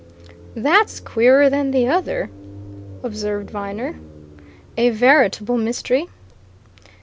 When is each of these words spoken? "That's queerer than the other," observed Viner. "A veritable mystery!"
"That's 0.55 0.99
queerer 0.99 1.47
than 1.47 1.69
the 1.69 1.87
other," 1.87 2.31
observed 3.03 3.51
Viner. 3.51 3.97
"A 4.75 4.89
veritable 4.89 5.57
mystery!" 5.59 6.07